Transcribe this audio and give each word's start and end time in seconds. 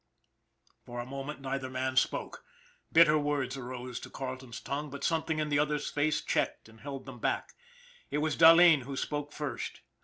For 0.83 0.99
a 0.99 1.05
moment 1.05 1.41
neither 1.41 1.69
man 1.69 1.95
spoke. 1.95 2.43
Bitter 2.91 3.19
words 3.19 3.55
rose 3.55 3.99
to 3.99 4.09
Carleton's 4.09 4.59
tongue, 4.59 4.89
but 4.89 5.03
something 5.03 5.37
in 5.37 5.49
the 5.49 5.59
other's 5.59 5.91
face 5.91 6.21
checked 6.21 6.67
and 6.67 6.79
held 6.79 7.05
them 7.05 7.19
back. 7.19 7.53
It 8.09 8.17
was 8.17 8.35
Dahleen 8.35 8.81
who 8.85 8.97
spoke 8.97 9.31
first. 9.31 9.81